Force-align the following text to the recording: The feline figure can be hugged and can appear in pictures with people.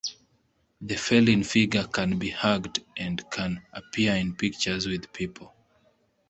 The 0.81 0.95
feline 0.95 1.43
figure 1.43 1.83
can 1.83 2.17
be 2.17 2.31
hugged 2.31 2.79
and 2.97 3.23
can 3.29 3.61
appear 3.71 4.15
in 4.15 4.33
pictures 4.35 4.87
with 4.87 5.13
people. 5.13 5.53